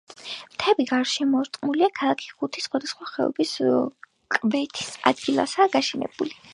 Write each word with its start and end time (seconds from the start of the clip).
მთებით 0.53 0.87
გარსშემორტყმული 0.91 1.91
ქალაქი 2.01 2.33
ხუთი 2.39 2.65
სხვადასხვა 2.69 3.13
ხეობის 3.13 3.55
კვეთის 4.39 4.93
ადგილასაა 5.15 5.75
გაშენებული. 5.79 6.41